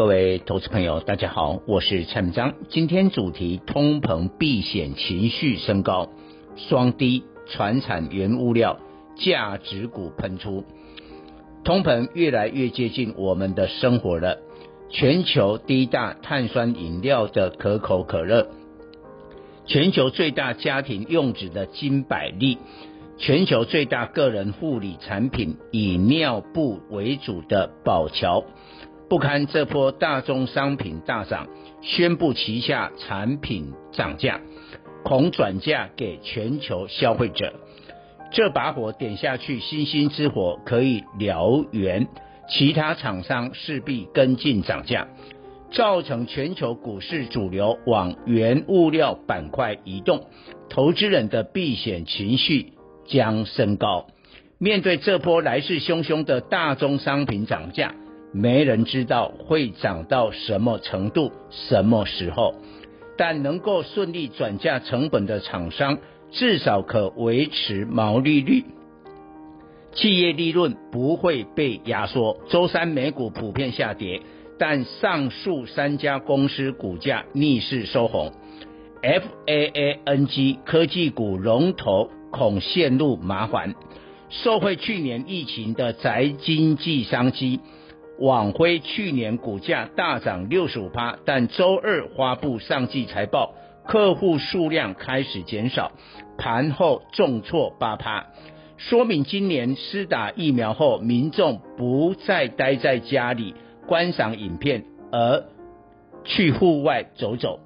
[0.00, 2.54] 各位投资朋友，大家好，我是蔡明章。
[2.70, 6.08] 今天主题：通膨避险情绪升高，
[6.56, 8.78] 双低传产原物料
[9.16, 10.64] 价值股喷出，
[11.64, 14.38] 通膨越来越接近我们的生活了。
[14.88, 18.48] 全球第一大碳酸饮料的可口可乐，
[19.66, 22.56] 全球最大家庭用纸的金百利，
[23.18, 28.42] 全球最大个人护理产品以尿布为主的宝乔。
[29.10, 31.48] 不堪这波大宗商品大涨，
[31.82, 34.40] 宣布旗下产品涨价，
[35.02, 37.52] 恐转嫁给全球消费者。
[38.30, 42.06] 这把火点下去，星星之火可以燎原，
[42.48, 45.08] 其他厂商势必跟进涨价，
[45.72, 50.28] 造成全球股市主流往原物料板块移动，
[50.68, 52.74] 投资人的避险情绪
[53.08, 54.06] 将升高。
[54.58, 57.96] 面对这波来势汹汹的大宗商品涨价。
[58.32, 62.54] 没人知道会涨到什么程度、什么时候，
[63.16, 65.98] 但能够顺利转嫁成本的厂商，
[66.30, 68.64] 至少可维持毛利率，
[69.92, 72.38] 企业利润不会被压缩。
[72.48, 74.20] 周三美股普遍下跌，
[74.58, 78.32] 但上述三家公司股价逆势收红。
[79.02, 83.74] FAANG 科技股龙头恐陷入麻烦，
[84.28, 87.58] 受惠去年疫情的宅经济商机。
[88.20, 93.54] 网辉去年股价大涨六十五趴，但周二发布上季财报，
[93.86, 95.92] 客户数量开始减少，
[96.36, 98.26] 盘后重挫八趴，
[98.76, 103.54] 说明今年施打疫苗后，民众不再待在家里
[103.86, 105.44] 观赏影片，而
[106.24, 107.60] 去户外走走。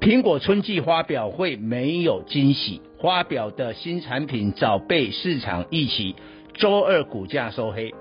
[0.00, 6.16] 苹果春季发表会没有惊喜，发表的新产品早被市场预期，
[6.54, 7.94] 周二股价收黑。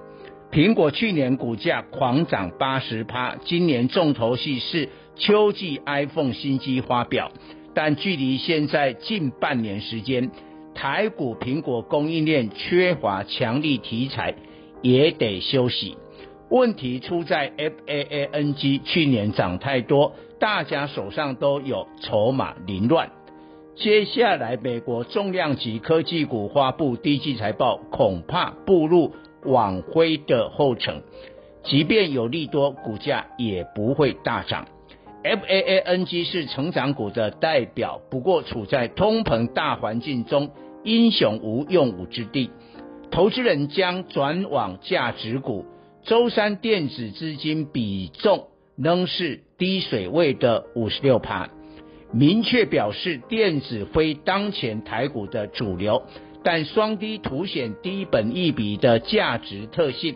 [0.54, 7.32] 苹果去年股价狂涨八十趴，今年重头戏是秋季 iPhone 新机发表，
[7.74, 10.30] 但距离现在近半年时间，
[10.76, 14.36] 台股苹果供应链缺乏强力题材，
[14.84, 15.98] 也得休息。
[16.52, 23.10] 问题出在 FAANG 去年涨太多，大家手上都有筹码凌乱。
[23.76, 29.16] 接下来美国重量级科技股发布低季财报，恐怕步入。
[29.46, 31.04] 网辉的后尘，
[31.64, 34.68] 即便有利多，股价也不会大涨。
[35.24, 40.52] FAANG 是成长股的代表，不过处在通膨大环境中，
[40.84, 42.50] 英雄无用武之地，
[43.10, 45.66] 投资人将转往价值股。
[46.04, 51.50] 周三电子资金比重仍是低水位的五十六趴，
[52.12, 56.04] 明确表示电子非当前台股的主流。
[56.44, 60.16] 但双低凸显低本益比的价值特性，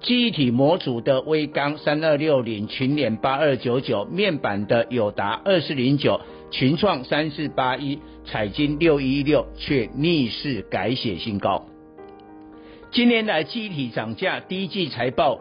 [0.00, 11.64] 记忆体模组的威刚三二六零，群联八二九九，面板的友达二四零九，群创三四八一，彩晶六一六，却逆势改写新高。
[12.90, 15.40] 今年来记忆体涨价，第一季财报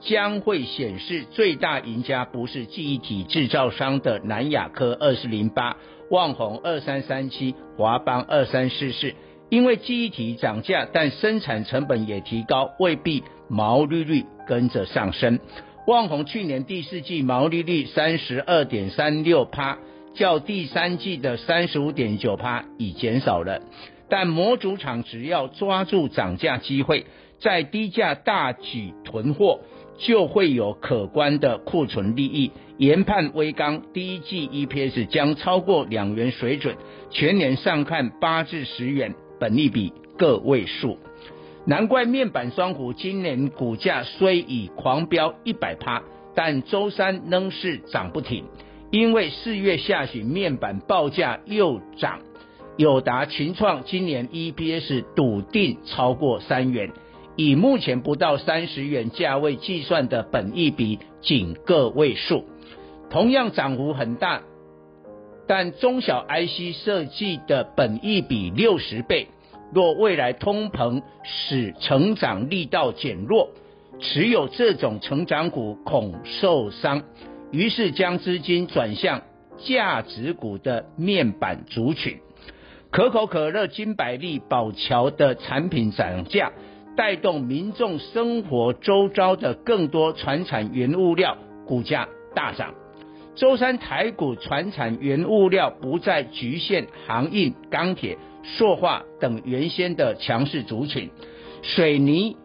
[0.00, 5.76] 将会显示最大赢家不是记忆体制造商的南亚科二四零八，
[6.10, 9.14] 旺宏二三三七，华邦二三四四。
[9.52, 15.38] 因为记忆体涨价，但生产成本也提高，未必毛利率跟着上升。
[15.86, 19.76] 旺宏去年第四季毛利率三十二点三六趴，
[20.14, 23.60] 较第三季的三十五点九趴已减少了。
[24.08, 27.04] 但模组厂只要抓住涨价机会，
[27.38, 29.60] 在低价大举囤货，
[29.98, 32.52] 就会有可观的库存利益。
[32.78, 36.74] 研判威刚第一季 EPS 将超过两元水准，
[37.10, 39.14] 全年上看八至十元。
[39.42, 40.98] 本利比个位数，
[41.66, 48.44] 难怪面板双虎今年股价虽已狂飙一百趴，但周三仍是涨不停。
[48.92, 52.20] 因为四月下旬面板报价又涨，
[52.76, 56.92] 友达、群创今年 EPS 笃定超过三元，
[57.34, 62.44] 以目前不到三十元价位计算的本益比仅个位数，
[63.10, 64.42] 同样涨幅很大。
[65.46, 69.28] 但中小 IC 设计的本益比六十倍，
[69.72, 73.50] 若未来通膨使成长力道减弱，
[74.00, 77.02] 持有这种成长股恐受伤，
[77.50, 79.22] 于是将资金转向
[79.58, 82.18] 价值股的面板族群。
[82.90, 86.52] 可口可乐、金百利、宝桥的产品涨价，
[86.96, 92.74] 带动民众生活周遭的更多传产原物料股价大涨。
[93.34, 101.10] 周三台股传产原物料不再局限航运、钢铁、塑化等原先的强势族群，
[101.62, 102.36] 水泥、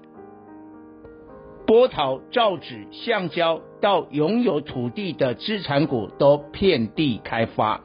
[1.65, 7.81] 波陶、造纸、橡胶到拥有土地的资产股都遍地开花。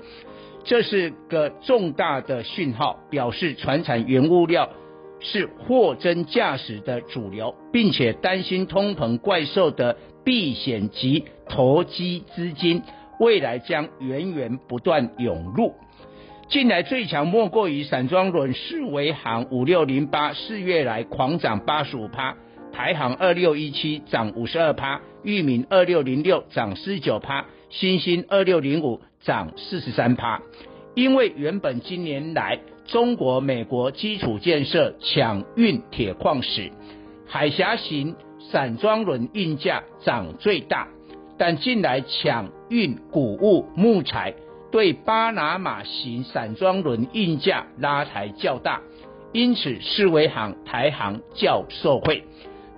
[0.64, 4.70] 这是个重大的讯号，表示传产原物料
[5.18, 12.82] 是货真价实的主流，并且担心通膨怪兽的避险及投机资金
[13.20, 15.74] 未来将源源不断涌入。
[16.48, 22.36] 近来最强莫过于散装轮世维航五六零八，四月来狂涨八十五趴，
[22.72, 29.00] 台行二六一七涨五十二趴，裕民二六零六涨四十九趴，新兴二六零五。
[29.24, 30.42] 涨四十三趴，
[30.96, 36.72] 因为原本今年来中国、美国基础建设抢运铁矿石，
[37.28, 38.16] 海峡型
[38.50, 40.88] 散装轮运价涨最大，
[41.38, 44.34] 但近来抢运谷物、木材，
[44.70, 48.80] 对巴拿马型散装轮运价拉抬较大，
[49.32, 52.24] 因此世维行、台行较受惠，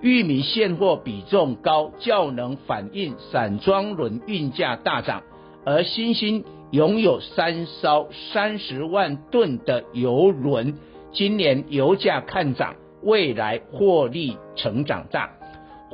[0.01, 5.23] 玉米现货比重高，较能反映散装轮运价大涨。
[5.65, 10.75] 而新兴拥有三艘三十万吨的油轮，
[11.11, 15.31] 今年油价看涨，未来获利成长大。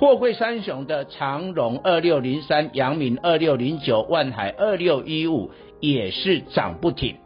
[0.02, 7.18] 货柜三雄的长荣二六零三、阳明二六零九、万海二六一五也是涨不停。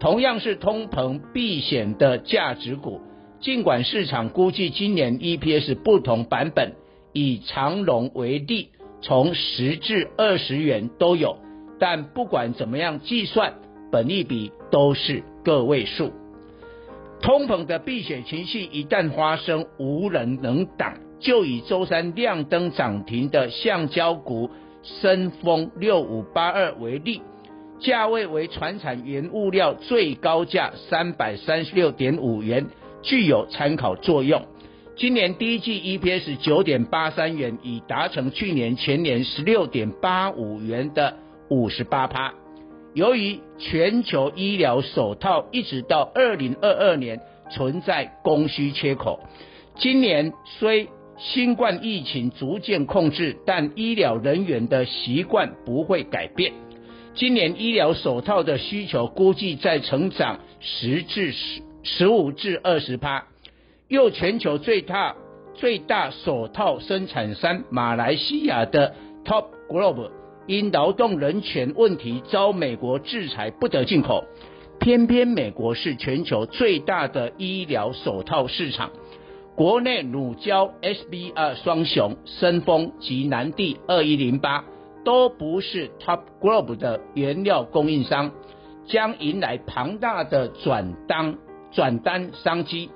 [0.00, 3.00] 同样是通膨避险的价值股，
[3.38, 6.72] 尽管市场估计今年 EPS 不同版本，
[7.12, 8.70] 以长荣为例，
[9.00, 11.36] 从十至二十元都有。
[11.78, 13.54] 但不管怎么样计算，
[13.92, 16.12] 本益比都是个位数。
[17.22, 20.94] 通膨的避险情绪一旦发生，无人能挡。
[21.20, 24.50] 就以周三亮灯涨停的橡胶股
[24.82, 27.22] 升丰六五八二为例，
[27.80, 32.66] 价位为传产原物料最高价三百三十六点五元，
[33.02, 34.42] 具有参考作用。
[34.96, 41.16] 今年第一季 EPS 九点八三元，已达成去年全年十六点八五元的。
[41.50, 42.32] 五十八趴。
[42.94, 47.20] 由于全球医疗手套一直到二零二二年
[47.50, 49.20] 存在供需缺口，
[49.76, 56.52] 今年虽新冠疫情逐渐控制，但医疗人员的习惯不会改变。
[57.14, 63.26] 今年医疗手套的需求估计在成长十至十十五至二十趴。
[63.86, 65.14] 又全球最大
[65.54, 68.94] 最大手套生产商马来西亚的
[69.24, 70.10] Top Glove。
[70.46, 74.24] 因劳动人权问题遭美国制裁，不得进口。
[74.78, 78.90] 偏偏美国是全球最大的医疗手套市场，
[79.56, 84.64] 国内乳胶 SBR 双雄、森丰及南地二一零八
[85.04, 88.32] 都不是 Top Globe 的原料供应商，
[88.84, 91.36] 将迎来庞大的转单
[91.70, 92.90] 转单商机。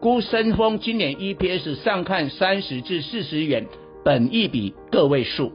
[0.00, 3.66] 估森丰今年 EPS 上看三十至四十元，
[4.04, 5.52] 本一比个位数。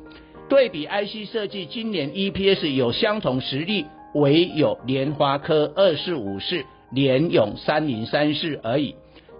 [0.48, 8.96] 对比 IC 设计，今年 EPS 有相同实力，唯有联华科二四五四、联永三零三四而已。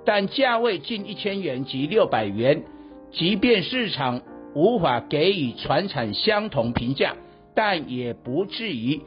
[0.06, 2.64] 但价位近一千元及六百元，
[3.12, 4.22] 即便市场
[4.54, 7.16] 无法给予传产相同评价，
[7.56, 9.02] 但也不至于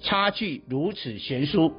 [0.00, 1.72] 差距如此悬殊。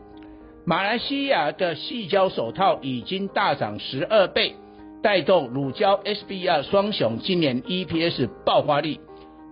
[0.66, 4.56] 马来西亚的细胶手套已经大涨十二倍，
[5.02, 9.00] 带动乳胶 SBR 双雄今年 EPS 爆发力。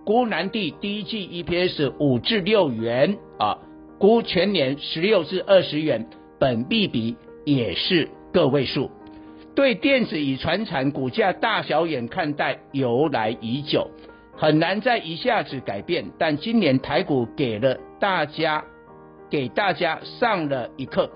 [0.04, 3.58] 估南地第一季 EPS 五至六元啊，
[3.98, 8.90] 估全年十六至二十元，本币比也是个位数。
[9.58, 13.90] 对电子与船产股价大小眼看待由来已久，
[14.36, 16.04] 很难在一下子改变。
[16.16, 18.64] 但今年台股给了大家
[19.28, 21.10] 给大家上了一课，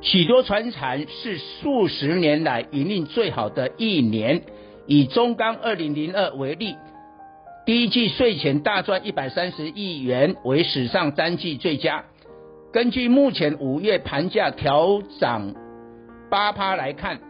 [0.00, 4.40] 许多船产是数十年来营运最好的一年，
[4.86, 6.76] 以中钢二零零二为例。
[7.64, 12.04] 第一季税前大赚一百三十亿元，为史上单季最佳。
[12.72, 15.52] 根据目前五月盘价调涨
[16.28, 17.20] 八趴来看，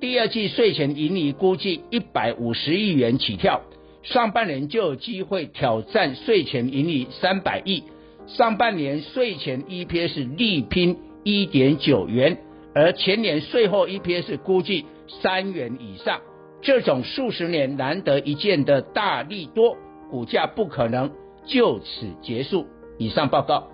[0.00, 3.62] 第二季税前盈利估计一百五十亿元起跳，
[4.02, 7.84] 上半年就有机会挑战税前盈利三百亿。
[8.26, 12.38] 上半年税前 EPS 力拼一点九元，
[12.74, 14.86] 而前年税后 EPS 估计
[15.22, 16.20] 三元以上。
[16.62, 19.76] 这种数十年难得一见的大利多，
[20.10, 21.10] 股价不可能
[21.44, 22.66] 就此结束。
[22.98, 23.73] 以上报告。